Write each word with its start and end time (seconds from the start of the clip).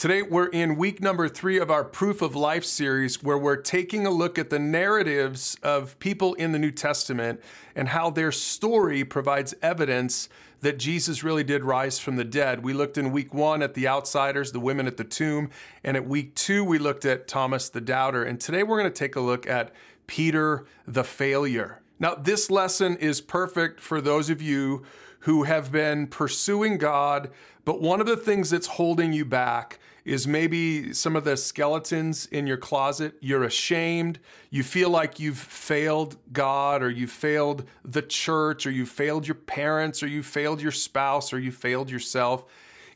Today, 0.00 0.22
we're 0.22 0.46
in 0.46 0.76
week 0.76 1.02
number 1.02 1.28
three 1.28 1.58
of 1.58 1.70
our 1.70 1.84
Proof 1.84 2.22
of 2.22 2.34
Life 2.34 2.64
series, 2.64 3.22
where 3.22 3.36
we're 3.36 3.56
taking 3.56 4.06
a 4.06 4.10
look 4.10 4.38
at 4.38 4.48
the 4.48 4.58
narratives 4.58 5.58
of 5.62 5.98
people 5.98 6.32
in 6.36 6.52
the 6.52 6.58
New 6.58 6.70
Testament 6.70 7.38
and 7.76 7.88
how 7.88 8.08
their 8.08 8.32
story 8.32 9.04
provides 9.04 9.54
evidence 9.60 10.30
that 10.62 10.78
Jesus 10.78 11.22
really 11.22 11.44
did 11.44 11.64
rise 11.64 11.98
from 11.98 12.16
the 12.16 12.24
dead. 12.24 12.64
We 12.64 12.72
looked 12.72 12.96
in 12.96 13.12
week 13.12 13.34
one 13.34 13.60
at 13.60 13.74
the 13.74 13.86
outsiders, 13.86 14.52
the 14.52 14.58
women 14.58 14.86
at 14.86 14.96
the 14.96 15.04
tomb, 15.04 15.50
and 15.84 15.98
at 15.98 16.06
week 16.06 16.34
two, 16.34 16.64
we 16.64 16.78
looked 16.78 17.04
at 17.04 17.28
Thomas 17.28 17.68
the 17.68 17.82
doubter. 17.82 18.24
And 18.24 18.40
today, 18.40 18.62
we're 18.62 18.80
going 18.80 18.90
to 18.90 18.98
take 18.98 19.16
a 19.16 19.20
look 19.20 19.46
at 19.46 19.70
Peter 20.06 20.64
the 20.88 21.04
failure. 21.04 21.82
Now, 21.98 22.14
this 22.14 22.50
lesson 22.50 22.96
is 22.96 23.20
perfect 23.20 23.80
for 23.80 24.00
those 24.00 24.30
of 24.30 24.40
you 24.40 24.82
who 25.24 25.42
have 25.42 25.70
been 25.70 26.06
pursuing 26.06 26.78
God, 26.78 27.30
but 27.66 27.82
one 27.82 28.00
of 28.00 28.06
the 28.06 28.16
things 28.16 28.48
that's 28.48 28.66
holding 28.66 29.12
you 29.12 29.26
back 29.26 29.78
is 30.04 30.26
maybe 30.26 30.92
some 30.92 31.16
of 31.16 31.24
the 31.24 31.36
skeletons 31.36 32.26
in 32.26 32.46
your 32.46 32.56
closet. 32.56 33.14
You're 33.20 33.44
ashamed. 33.44 34.18
You 34.50 34.62
feel 34.62 34.90
like 34.90 35.20
you've 35.20 35.38
failed 35.38 36.16
God, 36.32 36.82
or 36.82 36.90
you've 36.90 37.10
failed 37.10 37.64
the 37.84 38.02
church, 38.02 38.66
or 38.66 38.70
you 38.70 38.86
failed 38.86 39.26
your 39.26 39.34
parents, 39.34 40.02
or 40.02 40.06
you 40.06 40.22
failed 40.22 40.60
your 40.60 40.72
spouse, 40.72 41.32
or 41.32 41.38
you 41.38 41.52
failed 41.52 41.90
yourself 41.90 42.44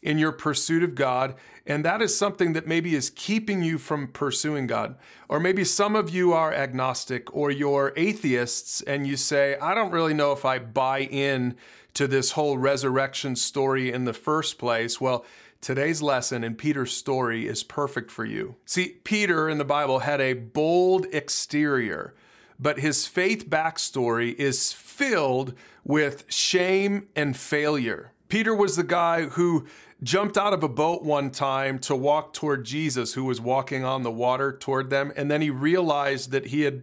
in 0.03 0.19
your 0.19 0.33
pursuit 0.33 0.83
of 0.83 0.95
God. 0.95 1.35
And 1.67 1.85
that 1.85 2.03
is 2.03 2.17
something 2.17 2.53
that 2.53 2.67
maybe 2.67 2.95
is 2.95 3.11
keeping 3.11 3.63
you 3.63 3.79
from 3.79 4.09
pursuing 4.09 4.67
God. 4.67 4.97
Or 5.29 5.41
maybe 5.41 5.65
some 5.65 5.97
of 5.97 6.11
you 6.11 6.35
are 6.35 6.53
agnostic 6.53 7.35
or 7.35 7.51
you're 7.51 7.93
atheists 7.97 8.83
and 8.83 9.07
you 9.07 9.17
say, 9.17 9.57
I 9.57 9.75
don't 9.75 9.91
really 9.91 10.13
know 10.13 10.33
if 10.33 10.45
I 10.45 10.59
buy 10.59 11.01
in 11.01 11.57
to 11.95 12.07
this 12.07 12.33
whole 12.33 12.59
resurrection 12.59 13.35
story 13.35 13.91
in 13.91 14.05
the 14.05 14.13
first 14.13 14.59
place. 14.59 15.01
Well, 15.01 15.25
Today's 15.65 16.03
lesson 16.03 16.45
in 16.45 16.57
Peter's 16.57 16.95
story 16.95 17.49
is 17.49 17.63
perfect 17.63 18.11
for 18.11 18.27
you. 18.27 18.57
See, 18.67 18.99
Peter 19.03 19.49
in 19.49 19.57
the 19.57 19.65
Bible 19.65 20.01
had 20.01 20.21
a 20.21 20.35
bold 20.35 21.07
exterior, 21.11 22.13
but 22.61 22.81
his 22.81 23.07
faith 23.07 23.49
backstory 23.49 24.35
is 24.35 24.75
filled 24.75 25.55
with 25.83 26.31
shame 26.31 27.09
and 27.17 27.35
failure. 27.35 28.13
Peter 28.29 28.55
was 28.55 28.77
the 28.77 28.85
guy 28.85 29.23
who 29.23 29.65
jumped 30.03 30.37
out 30.37 30.53
of 30.53 30.63
a 30.63 30.69
boat 30.69 31.03
one 31.03 31.31
time 31.31 31.79
to 31.79 31.97
walk 31.97 32.35
toward 32.35 32.67
Jesus, 32.67 33.15
who 33.15 33.25
was 33.25 33.41
walking 33.41 33.87
on 33.87 34.03
the 34.03 34.11
water 34.11 34.53
toward 34.53 34.91
them, 34.91 35.15
and 35.17 35.31
then 35.31 35.41
he 35.41 35.49
realized 35.49 36.31
that 36.31 36.49
he 36.49 36.61
had 36.61 36.83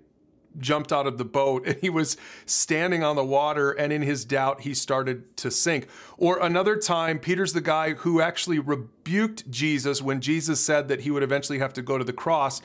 jumped 0.59 0.91
out 0.91 1.07
of 1.07 1.17
the 1.17 1.25
boat 1.25 1.63
and 1.67 1.77
he 1.79 1.89
was 1.89 2.17
standing 2.45 3.03
on 3.03 3.15
the 3.15 3.25
water 3.25 3.71
and 3.71 3.91
in 3.93 4.01
his 4.01 4.25
doubt 4.25 4.61
he 4.61 4.73
started 4.73 5.35
to 5.37 5.51
sink. 5.51 5.87
Or 6.17 6.39
another 6.39 6.77
time 6.77 7.19
Peter's 7.19 7.53
the 7.53 7.61
guy 7.61 7.93
who 7.93 8.21
actually 8.21 8.59
rebuked 8.59 9.49
Jesus 9.49 10.01
when 10.01 10.21
Jesus 10.21 10.63
said 10.63 10.87
that 10.87 11.01
he 11.01 11.11
would 11.11 11.23
eventually 11.23 11.59
have 11.59 11.73
to 11.73 11.81
go 11.81 11.97
to 11.97 12.03
the 12.03 12.13
cross 12.13 12.61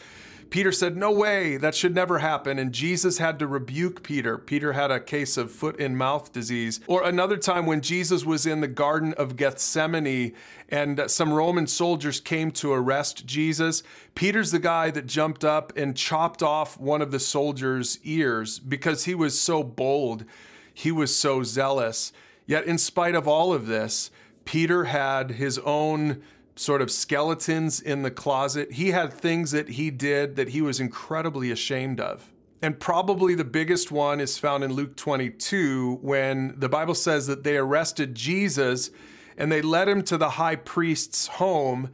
Peter 0.50 0.70
said, 0.70 0.96
No 0.96 1.10
way, 1.10 1.56
that 1.56 1.74
should 1.74 1.94
never 1.94 2.18
happen. 2.18 2.58
And 2.58 2.72
Jesus 2.72 3.18
had 3.18 3.38
to 3.38 3.46
rebuke 3.46 4.02
Peter. 4.02 4.38
Peter 4.38 4.72
had 4.72 4.90
a 4.90 5.00
case 5.00 5.36
of 5.36 5.50
foot 5.50 5.80
and 5.80 5.96
mouth 5.96 6.32
disease. 6.32 6.80
Or 6.86 7.02
another 7.02 7.36
time 7.36 7.66
when 7.66 7.80
Jesus 7.80 8.24
was 8.24 8.46
in 8.46 8.60
the 8.60 8.68
Garden 8.68 9.14
of 9.14 9.36
Gethsemane 9.36 10.32
and 10.68 11.02
some 11.08 11.32
Roman 11.32 11.66
soldiers 11.66 12.20
came 12.20 12.50
to 12.52 12.72
arrest 12.72 13.26
Jesus, 13.26 13.82
Peter's 14.14 14.50
the 14.50 14.58
guy 14.58 14.90
that 14.90 15.06
jumped 15.06 15.44
up 15.44 15.72
and 15.76 15.96
chopped 15.96 16.42
off 16.42 16.78
one 16.78 17.02
of 17.02 17.10
the 17.10 17.20
soldiers' 17.20 17.98
ears 18.04 18.58
because 18.58 19.04
he 19.04 19.14
was 19.14 19.38
so 19.38 19.62
bold, 19.62 20.24
he 20.72 20.92
was 20.92 21.14
so 21.14 21.42
zealous. 21.42 22.12
Yet, 22.46 22.64
in 22.64 22.78
spite 22.78 23.14
of 23.14 23.26
all 23.26 23.52
of 23.52 23.66
this, 23.66 24.10
Peter 24.44 24.84
had 24.84 25.32
his 25.32 25.58
own 25.58 26.22
sort 26.56 26.82
of 26.82 26.90
skeletons 26.90 27.80
in 27.80 28.02
the 28.02 28.10
closet. 28.10 28.72
He 28.72 28.90
had 28.90 29.12
things 29.12 29.50
that 29.52 29.70
he 29.70 29.90
did 29.90 30.36
that 30.36 30.48
he 30.48 30.62
was 30.62 30.80
incredibly 30.80 31.50
ashamed 31.50 32.00
of. 32.00 32.32
And 32.62 32.80
probably 32.80 33.34
the 33.34 33.44
biggest 33.44 33.92
one 33.92 34.18
is 34.18 34.38
found 34.38 34.64
in 34.64 34.72
Luke 34.72 34.96
22 34.96 35.98
when 36.00 36.54
the 36.58 36.68
Bible 36.68 36.94
says 36.94 37.26
that 37.26 37.44
they 37.44 37.56
arrested 37.56 38.14
Jesus 38.14 38.90
and 39.36 39.52
they 39.52 39.60
led 39.60 39.88
him 39.88 40.02
to 40.04 40.16
the 40.16 40.30
high 40.30 40.56
priest's 40.56 41.26
home. 41.26 41.90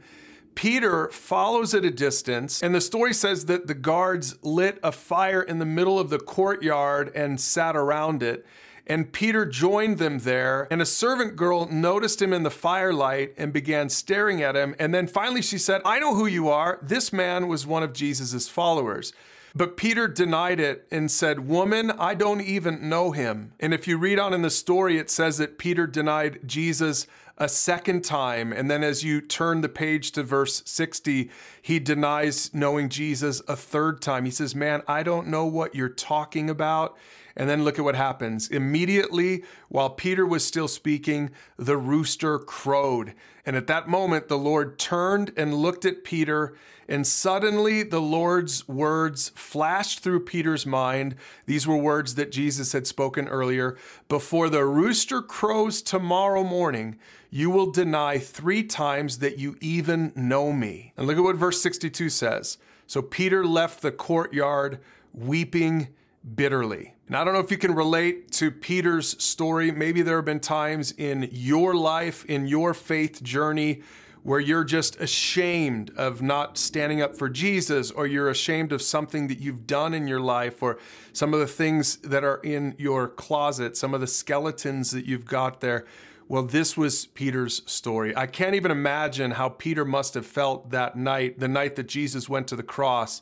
Peter 0.55 1.09
follows 1.09 1.73
at 1.73 1.83
a 1.83 1.91
distance, 1.91 2.61
and 2.61 2.73
the 2.75 2.79
story 2.79 3.13
says 3.13 3.45
that 3.45 3.67
the 3.67 3.73
guards 3.73 4.37
lit 4.43 4.79
a 4.83 4.91
fire 4.91 5.41
in 5.41 5.59
the 5.59 5.65
middle 5.65 5.99
of 5.99 6.09
the 6.09 6.19
courtyard 6.19 7.11
and 7.15 7.41
sat 7.41 7.75
around 7.75 8.23
it. 8.23 8.45
And 8.85 9.13
Peter 9.13 9.45
joined 9.45 9.97
them 9.97 10.19
there, 10.19 10.67
and 10.69 10.81
a 10.81 10.85
servant 10.85 11.35
girl 11.35 11.67
noticed 11.67 12.21
him 12.21 12.33
in 12.33 12.43
the 12.43 12.51
firelight 12.51 13.33
and 13.37 13.53
began 13.53 13.89
staring 13.89 14.41
at 14.41 14.55
him. 14.55 14.75
And 14.77 14.93
then 14.93 15.07
finally 15.07 15.41
she 15.41 15.57
said, 15.57 15.81
I 15.85 15.99
know 15.99 16.15
who 16.15 16.25
you 16.25 16.49
are. 16.49 16.79
This 16.81 17.13
man 17.13 17.47
was 17.47 17.65
one 17.65 17.83
of 17.83 17.93
Jesus' 17.93 18.49
followers. 18.49 19.13
But 19.55 19.77
Peter 19.77 20.07
denied 20.07 20.59
it 20.59 20.87
and 20.91 21.11
said, 21.11 21.47
Woman, 21.47 21.91
I 21.91 22.15
don't 22.15 22.41
even 22.41 22.89
know 22.89 23.11
him. 23.11 23.53
And 23.59 23.73
if 23.73 23.87
you 23.87 23.97
read 23.97 24.19
on 24.19 24.33
in 24.33 24.41
the 24.41 24.49
story, 24.49 24.97
it 24.97 25.09
says 25.09 25.37
that 25.37 25.57
Peter 25.57 25.85
denied 25.85 26.39
Jesus 26.45 27.07
a 27.37 27.49
second 27.49 28.03
time. 28.03 28.53
And 28.53 28.69
then 28.69 28.83
as 28.83 29.03
you 29.03 29.21
turn 29.21 29.61
the 29.61 29.69
page 29.69 30.11
to 30.11 30.23
verse 30.23 30.61
60, 30.65 31.29
he 31.61 31.79
denies 31.79 32.53
knowing 32.53 32.89
Jesus 32.89 33.41
a 33.47 33.55
third 33.55 34.01
time. 34.01 34.25
He 34.25 34.31
says, 34.31 34.55
Man, 34.55 34.83
I 34.87 35.03
don't 35.03 35.27
know 35.27 35.45
what 35.45 35.75
you're 35.75 35.89
talking 35.89 36.49
about. 36.49 36.97
And 37.35 37.49
then 37.49 37.63
look 37.63 37.79
at 37.79 37.85
what 37.85 37.95
happens. 37.95 38.47
Immediately, 38.47 39.43
while 39.67 39.89
Peter 39.89 40.25
was 40.25 40.45
still 40.45 40.67
speaking, 40.67 41.31
the 41.57 41.77
rooster 41.77 42.37
crowed. 42.37 43.15
And 43.45 43.55
at 43.55 43.67
that 43.67 43.87
moment, 43.87 44.27
the 44.27 44.37
Lord 44.37 44.77
turned 44.77 45.33
and 45.35 45.53
looked 45.53 45.83
at 45.83 46.03
Peter, 46.03 46.55
and 46.87 47.07
suddenly 47.07 47.81
the 47.81 47.99
Lord's 47.99 48.67
words 48.67 49.29
flashed 49.35 49.99
through 49.99 50.25
Peter's 50.25 50.65
mind. 50.65 51.15
These 51.45 51.65
were 51.65 51.75
words 51.75 52.15
that 52.15 52.31
Jesus 52.31 52.71
had 52.71 52.85
spoken 52.85 53.27
earlier 53.27 53.77
Before 54.07 54.47
the 54.47 54.63
rooster 54.65 55.21
crows 55.21 55.81
tomorrow 55.81 56.43
morning, 56.43 56.99
you 57.33 57.49
will 57.49 57.71
deny 57.71 58.19
three 58.19 58.61
times 58.61 59.17
that 59.17 59.39
you 59.39 59.57
even 59.59 60.13
know 60.15 60.53
me. 60.53 60.93
And 60.95 61.07
look 61.07 61.17
at 61.17 61.23
what 61.23 61.35
verse 61.35 61.59
62 61.63 62.09
says. 62.09 62.59
So 62.85 63.01
Peter 63.01 63.43
left 63.43 63.81
the 63.81 63.91
courtyard 63.91 64.77
weeping 65.15 65.87
bitterly. 66.35 66.93
And 67.07 67.17
I 67.17 67.23
don't 67.23 67.33
know 67.33 67.39
if 67.39 67.49
you 67.49 67.57
can 67.57 67.73
relate 67.73 68.29
to 68.33 68.51
Peter's 68.51 69.19
story. 69.21 69.71
Maybe 69.71 70.03
there 70.03 70.17
have 70.17 70.25
been 70.25 70.41
times 70.41 70.91
in 70.91 71.27
your 71.31 71.73
life, 71.73 72.23
in 72.25 72.45
your 72.45 72.75
faith 72.75 73.23
journey, 73.23 73.81
where 74.21 74.39
you're 74.39 74.63
just 74.63 75.01
ashamed 75.01 75.89
of 75.97 76.21
not 76.21 76.59
standing 76.59 77.01
up 77.01 77.17
for 77.17 77.29
Jesus, 77.29 77.89
or 77.89 78.05
you're 78.05 78.29
ashamed 78.29 78.71
of 78.71 78.79
something 78.79 79.27
that 79.29 79.39
you've 79.39 79.65
done 79.65 79.95
in 79.95 80.07
your 80.07 80.21
life, 80.21 80.61
or 80.61 80.77
some 81.13 81.33
of 81.33 81.39
the 81.39 81.47
things 81.47 81.95
that 81.97 82.23
are 82.23 82.41
in 82.43 82.75
your 82.77 83.07
closet, 83.07 83.75
some 83.75 83.95
of 83.95 84.01
the 84.01 84.07
skeletons 84.07 84.91
that 84.91 85.05
you've 85.05 85.25
got 85.25 85.61
there. 85.61 85.87
Well, 86.33 86.41
this 86.41 86.75
was 86.75 87.05
Peter's 87.05 87.61
story. 87.71 88.17
I 88.17 88.25
can't 88.25 88.55
even 88.55 88.71
imagine 88.71 89.29
how 89.29 89.49
Peter 89.49 89.85
must 89.85 90.15
have 90.15 90.25
felt 90.25 90.71
that 90.71 90.95
night, 90.95 91.37
the 91.37 91.47
night 91.47 91.75
that 91.75 91.87
Jesus 91.87 92.27
went 92.27 92.47
to 92.47 92.55
the 92.55 92.63
cross 92.63 93.21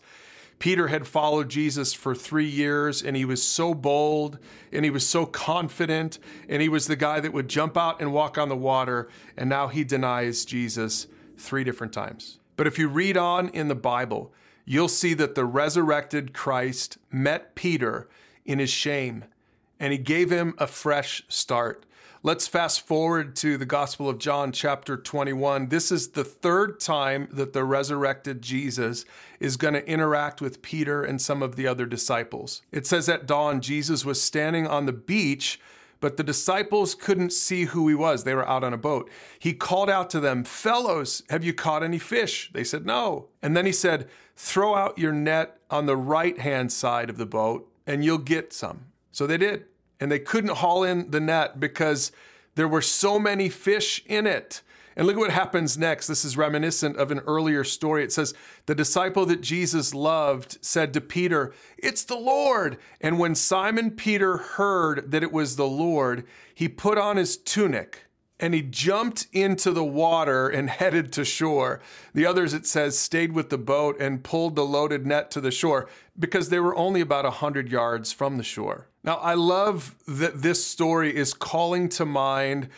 Peter 0.61 0.89
had 0.89 1.07
followed 1.07 1.49
Jesus 1.49 1.91
for 1.91 2.13
three 2.13 2.47
years 2.47 3.01
and 3.01 3.17
he 3.17 3.25
was 3.25 3.41
so 3.41 3.73
bold 3.73 4.37
and 4.71 4.85
he 4.85 4.91
was 4.91 5.05
so 5.05 5.25
confident 5.25 6.19
and 6.47 6.61
he 6.61 6.69
was 6.69 6.85
the 6.85 6.95
guy 6.95 7.19
that 7.19 7.33
would 7.33 7.47
jump 7.47 7.75
out 7.75 7.99
and 7.99 8.13
walk 8.13 8.37
on 8.37 8.47
the 8.47 8.55
water. 8.55 9.09
And 9.35 9.49
now 9.49 9.69
he 9.69 9.83
denies 9.83 10.45
Jesus 10.45 11.07
three 11.35 11.63
different 11.63 11.93
times. 11.93 12.37
But 12.57 12.67
if 12.67 12.77
you 12.77 12.89
read 12.89 13.17
on 13.17 13.49
in 13.49 13.69
the 13.69 13.75
Bible, 13.75 14.31
you'll 14.63 14.87
see 14.87 15.15
that 15.15 15.33
the 15.33 15.45
resurrected 15.45 16.31
Christ 16.31 16.99
met 17.11 17.55
Peter 17.55 18.07
in 18.45 18.59
his 18.59 18.69
shame 18.69 19.25
and 19.81 19.91
he 19.91 19.97
gave 19.97 20.29
him 20.29 20.53
a 20.59 20.67
fresh 20.67 21.23
start. 21.27 21.87
Let's 22.21 22.47
fast 22.47 22.81
forward 22.81 23.35
to 23.37 23.57
the 23.57 23.65
Gospel 23.65 24.07
of 24.07 24.19
John, 24.19 24.51
chapter 24.51 24.95
21. 24.95 25.69
This 25.69 25.91
is 25.91 26.09
the 26.09 26.23
third 26.23 26.79
time 26.79 27.27
that 27.31 27.53
the 27.53 27.63
resurrected 27.63 28.43
Jesus 28.43 29.05
is 29.39 29.57
going 29.57 29.73
to 29.73 29.85
interact 29.87 30.39
with 30.39 30.61
Peter 30.61 31.03
and 31.03 31.19
some 31.19 31.41
of 31.41 31.55
the 31.55 31.65
other 31.65 31.87
disciples. 31.87 32.61
It 32.71 32.85
says 32.85 33.09
at 33.09 33.25
dawn, 33.25 33.59
Jesus 33.59 34.05
was 34.05 34.21
standing 34.21 34.67
on 34.67 34.85
the 34.85 34.93
beach, 34.93 35.59
but 35.99 36.15
the 36.15 36.23
disciples 36.23 36.93
couldn't 36.93 37.33
see 37.33 37.65
who 37.65 37.87
he 37.87 37.95
was. 37.95 38.23
They 38.23 38.35
were 38.35 38.47
out 38.47 38.63
on 38.63 38.73
a 38.73 38.77
boat. 38.77 39.09
He 39.39 39.53
called 39.53 39.89
out 39.89 40.11
to 40.11 40.19
them, 40.19 40.43
Fellows, 40.43 41.23
have 41.31 41.43
you 41.43 41.55
caught 41.55 41.81
any 41.81 41.97
fish? 41.97 42.51
They 42.53 42.63
said, 42.63 42.85
No. 42.85 43.29
And 43.41 43.57
then 43.57 43.65
he 43.65 43.71
said, 43.71 44.07
Throw 44.35 44.75
out 44.75 44.99
your 44.99 45.11
net 45.11 45.57
on 45.71 45.87
the 45.87 45.97
right 45.97 46.37
hand 46.37 46.71
side 46.71 47.09
of 47.09 47.17
the 47.17 47.25
boat, 47.25 47.67
and 47.87 48.05
you'll 48.05 48.19
get 48.19 48.53
some. 48.53 48.85
So 49.11 49.25
they 49.25 49.37
did 49.37 49.65
and 50.01 50.11
they 50.11 50.19
couldn't 50.19 50.57
haul 50.57 50.83
in 50.83 51.11
the 51.11 51.21
net 51.21 51.59
because 51.59 52.11
there 52.55 52.67
were 52.67 52.81
so 52.81 53.19
many 53.19 53.47
fish 53.47 54.03
in 54.07 54.25
it. 54.27 54.61
And 54.95 55.07
look 55.07 55.15
at 55.15 55.19
what 55.19 55.31
happens 55.31 55.77
next. 55.77 56.07
This 56.07 56.25
is 56.25 56.35
reminiscent 56.35 56.97
of 56.97 57.11
an 57.11 57.19
earlier 57.19 57.63
story. 57.63 58.03
It 58.03 58.11
says, 58.11 58.33
The 58.65 58.75
disciple 58.75 59.25
that 59.27 59.39
Jesus 59.39 59.93
loved 59.93 60.57
said 60.61 60.93
to 60.93 61.01
Peter, 61.01 61.53
It's 61.77 62.03
the 62.03 62.17
Lord. 62.17 62.77
And 62.99 63.17
when 63.17 63.35
Simon 63.35 63.91
Peter 63.91 64.37
heard 64.37 65.11
that 65.11 65.23
it 65.23 65.31
was 65.31 65.55
the 65.55 65.67
Lord, 65.67 66.25
he 66.53 66.67
put 66.67 66.97
on 66.97 67.15
his 67.15 67.37
tunic 67.37 68.05
and 68.37 68.53
he 68.53 68.63
jumped 68.63 69.27
into 69.31 69.71
the 69.71 69.85
water 69.85 70.49
and 70.49 70.69
headed 70.81 71.13
to 71.13 71.23
shore. 71.23 71.79
The 72.13 72.25
others, 72.25 72.53
it 72.53 72.65
says, 72.65 72.97
stayed 72.97 73.31
with 73.31 73.49
the 73.49 73.57
boat 73.57 74.01
and 74.01 74.23
pulled 74.23 74.55
the 74.55 74.65
loaded 74.65 75.05
net 75.05 75.31
to 75.31 75.41
the 75.41 75.51
shore 75.51 75.87
because 76.19 76.49
they 76.49 76.59
were 76.59 76.75
only 76.75 76.99
about 76.99 77.23
100 77.23 77.71
yards 77.71 78.11
from 78.11 78.37
the 78.37 78.43
shore. 78.43 78.87
Now, 79.03 79.15
I 79.15 79.33
love 79.33 79.95
that 80.07 80.41
this 80.41 80.65
story 80.65 81.15
is 81.15 81.33
calling 81.33 81.89
to 81.89 82.05
mind 82.05 82.69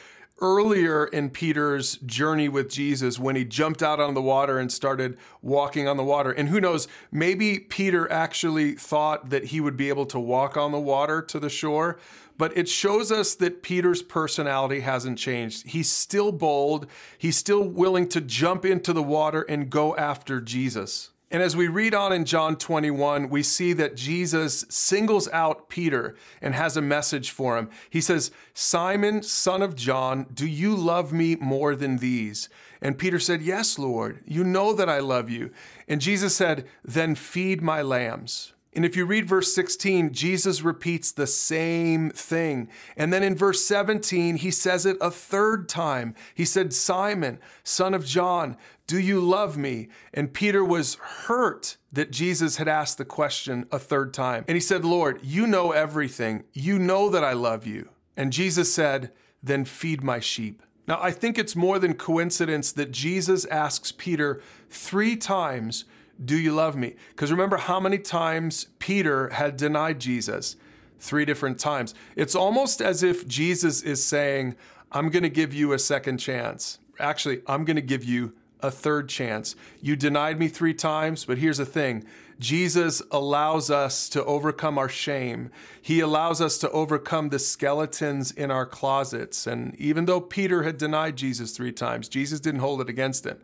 earlier 0.41 1.05
in 1.05 1.29
Peter's 1.29 1.97
journey 1.97 2.49
with 2.49 2.69
Jesus 2.69 3.19
when 3.19 3.35
he 3.35 3.45
jumped 3.45 3.83
out 3.83 3.99
on 3.99 4.13
the 4.13 4.21
water 4.21 4.57
and 4.57 4.71
started 4.71 5.17
walking 5.41 5.87
on 5.87 5.97
the 5.97 6.03
water. 6.03 6.31
And 6.31 6.49
who 6.49 6.59
knows, 6.59 6.87
maybe 7.11 7.59
Peter 7.59 8.11
actually 8.11 8.73
thought 8.73 9.29
that 9.29 9.45
he 9.45 9.61
would 9.61 9.77
be 9.77 9.89
able 9.89 10.05
to 10.07 10.19
walk 10.19 10.57
on 10.57 10.71
the 10.71 10.79
water 10.79 11.21
to 11.21 11.39
the 11.39 11.49
shore. 11.49 11.97
But 12.37 12.57
it 12.57 12.67
shows 12.67 13.11
us 13.11 13.35
that 13.35 13.61
Peter's 13.61 14.01
personality 14.01 14.81
hasn't 14.81 15.17
changed. 15.17 15.67
He's 15.67 15.91
still 15.91 16.31
bold. 16.31 16.87
He's 17.17 17.37
still 17.37 17.63
willing 17.63 18.09
to 18.09 18.19
jump 18.19 18.65
into 18.65 18.91
the 18.91 19.03
water 19.03 19.43
and 19.43 19.69
go 19.69 19.95
after 19.95 20.41
Jesus. 20.41 21.11
And 21.33 21.41
as 21.41 21.55
we 21.55 21.67
read 21.67 21.95
on 21.95 22.13
in 22.13 22.25
John 22.25 22.55
21, 22.57 23.27
we 23.27 23.41
see 23.41 23.73
that 23.73 23.95
Jesus 23.95 24.65
singles 24.69 25.27
out 25.33 25.67
Peter 25.67 26.15
and 26.43 26.53
has 26.53 26.77
a 26.77 26.81
message 26.81 27.31
for 27.31 27.57
him. 27.57 27.71
He 27.89 28.01
says, 28.01 28.29
Simon, 28.53 29.23
son 29.23 29.63
of 29.63 29.75
John, 29.75 30.27
do 30.31 30.45
you 30.45 30.75
love 30.75 31.11
me 31.11 31.35
more 31.37 31.75
than 31.75 31.97
these? 31.97 32.49
And 32.83 32.99
Peter 32.99 33.17
said, 33.17 33.41
Yes, 33.41 33.79
Lord, 33.79 34.19
you 34.27 34.43
know 34.43 34.73
that 34.73 34.87
I 34.87 34.99
love 34.99 35.31
you. 35.31 35.49
And 35.87 36.01
Jesus 36.01 36.35
said, 36.35 36.67
Then 36.85 37.15
feed 37.15 37.63
my 37.63 37.81
lambs. 37.81 38.52
And 38.75 38.85
if 38.85 38.95
you 38.95 39.05
read 39.05 39.27
verse 39.27 39.53
16, 39.53 40.13
Jesus 40.13 40.61
repeats 40.61 41.11
the 41.11 41.27
same 41.27 42.09
thing. 42.09 42.69
And 42.97 43.13
then 43.13 43.23
in 43.23 43.35
verse 43.35 43.63
17, 43.65 44.37
he 44.37 44.51
says 44.51 44.85
it 44.85 44.97
a 44.99 45.11
third 45.11 45.69
time. 45.69 46.15
He 46.33 46.45
said, 46.45 46.73
Simon, 46.73 47.39
son 47.63 47.93
of 47.93 48.05
John, 48.05 48.57
do 48.87 48.99
you 48.99 49.19
love 49.19 49.57
me? 49.57 49.89
And 50.13 50.33
Peter 50.33 50.63
was 50.63 50.95
hurt 50.95 51.77
that 51.91 52.11
Jesus 52.11 52.57
had 52.57 52.67
asked 52.67 52.97
the 52.97 53.05
question 53.05 53.67
a 53.71 53.79
third 53.79 54.13
time. 54.13 54.43
And 54.47 54.55
he 54.55 54.61
said, 54.61 54.83
Lord, 54.83 55.19
you 55.23 55.47
know 55.47 55.71
everything. 55.71 56.43
You 56.53 56.79
know 56.79 57.09
that 57.09 57.23
I 57.23 57.33
love 57.33 57.67
you. 57.67 57.89
And 58.17 58.33
Jesus 58.33 58.73
said, 58.73 59.11
Then 59.41 59.65
feed 59.65 60.03
my 60.03 60.19
sheep. 60.19 60.63
Now, 60.87 60.99
I 61.01 61.11
think 61.11 61.37
it's 61.37 61.55
more 61.55 61.79
than 61.79 61.93
coincidence 61.93 62.71
that 62.73 62.91
Jesus 62.91 63.45
asks 63.45 63.93
Peter 63.93 64.41
three 64.69 65.15
times 65.15 65.85
do 66.23 66.37
you 66.37 66.53
love 66.53 66.75
me? 66.75 66.95
Because 67.09 67.31
remember 67.31 67.57
how 67.57 67.79
many 67.79 67.97
times 67.97 68.67
Peter 68.79 69.29
had 69.29 69.57
denied 69.57 69.99
Jesus? 69.99 70.55
Three 70.99 71.25
different 71.25 71.59
times. 71.59 71.93
It's 72.15 72.35
almost 72.35 72.81
as 72.81 73.03
if 73.03 73.27
Jesus 73.27 73.81
is 73.81 74.03
saying, 74.03 74.55
I'm 74.91 75.09
going 75.09 75.23
to 75.23 75.29
give 75.29 75.53
you 75.53 75.73
a 75.73 75.79
second 75.79 76.17
chance. 76.17 76.79
Actually, 76.99 77.41
I'm 77.47 77.65
going 77.65 77.75
to 77.75 77.81
give 77.81 78.03
you 78.03 78.33
a 78.63 78.71
third 78.71 79.09
chance. 79.09 79.55
You 79.81 79.95
denied 79.95 80.39
me 80.39 80.47
three 80.47 80.73
times, 80.73 81.25
but 81.25 81.37
here's 81.37 81.57
the 81.57 81.65
thing 81.65 82.05
Jesus 82.39 83.01
allows 83.11 83.69
us 83.69 84.09
to 84.09 84.23
overcome 84.25 84.77
our 84.77 84.89
shame. 84.89 85.51
He 85.81 85.99
allows 85.99 86.41
us 86.41 86.57
to 86.59 86.71
overcome 86.71 87.29
the 87.29 87.39
skeletons 87.39 88.31
in 88.31 88.49
our 88.49 88.65
closets. 88.65 89.45
And 89.45 89.75
even 89.75 90.05
though 90.05 90.21
Peter 90.21 90.63
had 90.63 90.77
denied 90.77 91.15
Jesus 91.15 91.51
three 91.51 91.71
times, 91.71 92.09
Jesus 92.09 92.39
didn't 92.39 92.61
hold 92.61 92.81
it 92.81 92.89
against 92.89 93.25
him. 93.25 93.39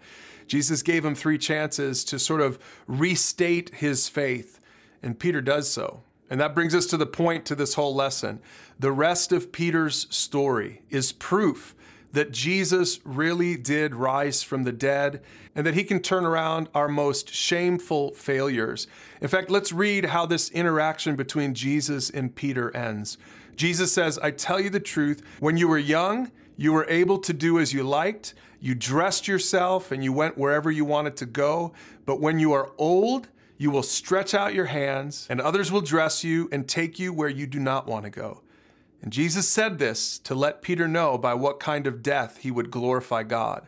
Jesus 0.48 0.82
gave 0.82 1.06
him 1.06 1.14
three 1.14 1.38
chances 1.38 2.04
to 2.06 2.18
sort 2.18 2.42
of 2.42 2.58
restate 2.88 3.76
his 3.76 4.10
faith, 4.10 4.60
and 5.04 5.20
Peter 5.20 5.42
does 5.42 5.70
so. 5.70 6.02
And 6.30 6.40
that 6.42 6.56
brings 6.56 6.74
us 6.74 6.86
to 6.88 6.98
the 6.98 7.06
point 7.06 7.46
to 7.46 7.56
this 7.56 7.76
whole 7.76 7.94
lesson. 7.94 8.40
The 8.80 8.92
rest 8.92 9.32
of 9.32 9.52
Peter's 9.52 10.08
story 10.10 10.82
is 10.90 11.12
proof 11.12 11.76
that 12.12 12.32
Jesus 12.32 13.00
really 13.04 13.56
did 13.56 13.94
rise 13.94 14.42
from 14.42 14.64
the 14.64 14.72
dead 14.72 15.22
and 15.56 15.66
that 15.66 15.76
he 15.76 15.84
can 15.84 16.00
turn 16.00 16.26
around 16.26 16.70
our 16.74 16.88
most 16.88 17.34
shameful 17.34 18.14
failures. 18.14 18.88
In 19.22 19.28
fact, 19.28 19.50
let's 19.50 19.72
read 19.72 20.06
how 20.06 20.26
this 20.26 20.50
interaction 20.50 21.16
between 21.16 21.54
Jesus 21.54 22.10
and 22.10 22.34
Peter 22.34 22.76
ends. 22.76 23.18
Jesus 23.56 23.92
says, 23.92 24.18
I 24.20 24.32
tell 24.32 24.60
you 24.60 24.70
the 24.70 24.80
truth, 24.80 25.22
when 25.40 25.58
you 25.58 25.68
were 25.68 25.78
young, 25.78 26.32
you 26.56 26.74
were 26.74 26.88
able 26.90 27.20
to 27.20 27.34
do 27.34 27.60
as 27.60 27.74
you 27.74 27.84
liked. 27.84 28.34
You 28.60 28.76
dressed 28.76 29.28
yourself 29.28 29.92
and 29.92 30.04
you 30.04 30.12
went 30.14 30.38
wherever 30.38 30.72
you 30.72 30.86
wanted 30.86 31.16
to 31.18 31.26
go. 31.26 31.74
But 32.06 32.20
when 32.20 32.40
you 32.40 32.54
are 32.54 32.72
old, 32.78 33.30
you 33.58 33.70
will 33.70 33.84
stretch 33.84 34.34
out 34.34 34.54
your 34.54 34.66
hands, 34.66 35.28
and 35.30 35.42
others 35.42 35.70
will 35.70 35.82
dress 35.82 36.24
you 36.24 36.48
and 36.50 36.66
take 36.66 36.98
you 36.98 37.12
where 37.12 37.28
you 37.28 37.46
do 37.46 37.60
not 37.60 37.88
want 37.88 38.06
to 38.06 38.10
go. 38.10 38.42
And 39.02 39.14
Jesus 39.14 39.48
said 39.48 39.80
this 39.80 40.20
to 40.20 40.36
let 40.36 40.62
Peter 40.62 40.88
know 40.88 41.18
by 41.18 41.34
what 41.34 41.60
kind 41.60 41.88
of 41.88 42.04
death 42.04 42.38
he 42.38 42.52
would 42.52 42.72
glorify 42.72 43.24
God. 43.24 43.68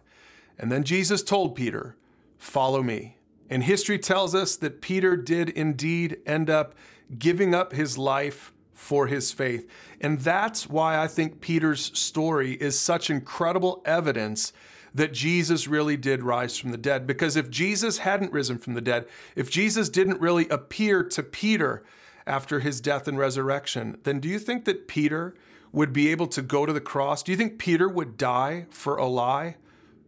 And 0.60 0.72
then 0.72 0.84
Jesus 0.84 1.24
told 1.24 1.56
Peter, 1.56 1.96
Follow 2.38 2.82
me. 2.82 3.18
And 3.50 3.64
history 3.64 4.00
tells 4.00 4.34
us 4.34 4.56
that 4.58 4.82
Peter 4.82 5.16
did 5.16 5.50
indeed 5.50 6.18
end 6.26 6.50
up 6.50 6.74
giving 7.20 7.54
up 7.54 7.74
his 7.74 7.98
life 7.98 8.52
for 8.74 9.08
his 9.08 9.32
faith. 9.32 9.70
And 10.00 10.20
that's 10.20 10.68
why 10.68 10.98
I 10.98 11.08
think 11.08 11.40
Peter's 11.40 11.98
story 11.98 12.54
is 12.54 12.80
such 12.80 13.10
incredible 13.10 13.84
evidence 13.86 14.54
that 14.94 15.14
Jesus 15.14 15.68
really 15.68 15.98
did 15.98 16.24
rise 16.24 16.58
from 16.58 16.72
the 16.72 16.78
dead. 16.78 17.06
Because 17.06 17.36
if 17.36 17.50
Jesus 17.50 18.00
hadn't 18.00 18.34
risen 18.34 18.58
from 18.58 18.74
the 18.74 18.82
dead, 18.82 19.06
if 19.36 19.52
Jesus 19.52 19.88
didn't 19.88 20.20
really 20.20 20.50
appear 20.50 21.04
to 21.04 21.22
Peter 21.22 21.84
after 22.32 22.62
his 22.62 22.80
death 22.80 23.10
and 23.10 23.18
resurrection, 23.18 23.98
then 24.04 24.22
do 24.22 24.30
you 24.30 24.40
think 24.40 24.64
that 24.64 24.88
Peter 24.88 25.36
would 25.74 25.92
be 25.92 26.10
able 26.10 26.28
to 26.28 26.42
go 26.42 26.66
to 26.66 26.72
the 26.72 26.80
cross? 26.80 27.22
Do 27.22 27.32
you 27.34 27.38
think 27.38 27.60
Peter 27.60 27.90
would 27.90 28.16
die 28.18 28.68
for 28.70 28.96
a 28.96 29.06
lie? 29.06 29.58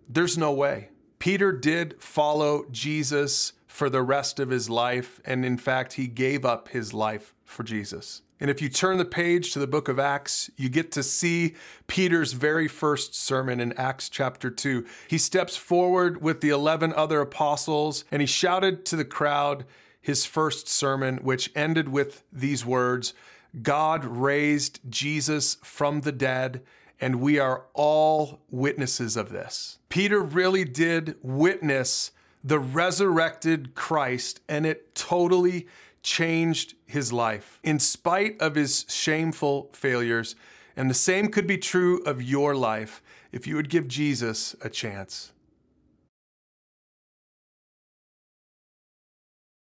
There's 0.07 0.37
no 0.37 0.53
way. 0.53 0.89
Peter 1.19 1.51
did 1.51 2.01
follow 2.01 2.65
Jesus 2.71 3.53
for 3.67 3.89
the 3.89 4.01
rest 4.01 4.39
of 4.39 4.51
his 4.51 4.69
life, 4.69 5.19
and 5.25 5.45
in 5.45 5.57
fact, 5.57 5.93
he 5.93 6.07
gave 6.07 6.45
up 6.45 6.69
his 6.69 6.93
life 6.93 7.33
for 7.43 7.63
Jesus. 7.63 8.21
And 8.39 8.49
if 8.49 8.61
you 8.61 8.69
turn 8.69 8.97
the 8.97 9.05
page 9.05 9.51
to 9.51 9.59
the 9.59 9.67
book 9.67 9.89
of 9.89 9.99
Acts, 9.99 10.49
you 10.55 10.69
get 10.69 10.91
to 10.93 11.03
see 11.03 11.55
Peter's 11.87 12.33
very 12.33 12.67
first 12.67 13.15
sermon 13.15 13.59
in 13.59 13.73
Acts 13.73 14.09
chapter 14.09 14.49
2. 14.49 14.85
He 15.07 15.17
steps 15.17 15.55
forward 15.55 16.21
with 16.21 16.41
the 16.41 16.49
11 16.49 16.93
other 16.93 17.21
apostles 17.21 18.03
and 18.11 18.21
he 18.21 18.25
shouted 18.25 18.85
to 18.87 18.97
the 18.97 19.05
crowd 19.05 19.65
his 20.03 20.25
first 20.25 20.67
sermon, 20.67 21.17
which 21.23 21.49
ended 21.55 21.87
with 21.87 22.23
these 22.31 22.63
words 22.63 23.15
God 23.61 24.03
raised 24.03 24.79
Jesus 24.89 25.57
from 25.63 26.01
the 26.01 26.11
dead, 26.11 26.61
and 26.99 27.21
we 27.21 27.39
are 27.39 27.65
all 27.73 28.41
witnesses 28.49 29.15
of 29.15 29.29
this. 29.29 29.77
Peter 29.89 30.21
really 30.21 30.65
did 30.65 31.15
witness 31.21 32.11
the 32.43 32.59
resurrected 32.59 33.75
Christ, 33.75 34.41
and 34.49 34.65
it 34.65 34.95
totally 34.95 35.67
changed 36.01 36.73
his 36.85 37.13
life 37.13 37.59
in 37.63 37.79
spite 37.79 38.41
of 38.41 38.55
his 38.55 38.85
shameful 38.89 39.69
failures. 39.73 40.35
And 40.75 40.89
the 40.89 40.95
same 40.95 41.29
could 41.29 41.45
be 41.45 41.57
true 41.57 42.01
of 42.03 42.23
your 42.23 42.55
life 42.55 43.03
if 43.31 43.45
you 43.45 43.55
would 43.55 43.69
give 43.69 43.87
Jesus 43.87 44.55
a 44.61 44.69
chance. 44.69 45.32